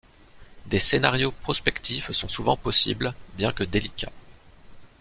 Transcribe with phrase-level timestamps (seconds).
[0.65, 4.11] Des scénarios prospectifs sont souvent possibles, bien que délicats.